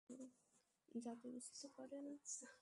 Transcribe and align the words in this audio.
যাতে 0.95 1.27
বুঝতে 1.35 1.67
পারেন। 1.75 2.05